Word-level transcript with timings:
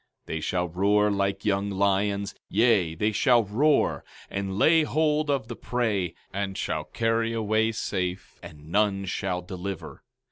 15:29 0.25 0.25
They 0.25 0.39
shall 0.39 0.67
roar 0.67 1.11
like 1.11 1.45
young 1.45 1.69
lions; 1.69 2.33
yea, 2.49 2.95
they 2.95 3.11
shall 3.11 3.43
roar, 3.43 4.03
and 4.31 4.57
lay 4.57 4.81
hold 4.81 5.29
of 5.29 5.47
the 5.47 5.55
prey, 5.55 6.15
and 6.33 6.57
shall 6.57 6.85
carry 6.85 7.33
away 7.33 7.71
safe, 7.71 8.39
and 8.41 8.71
none 8.71 9.05
shall 9.05 9.43
deliver. 9.43 10.01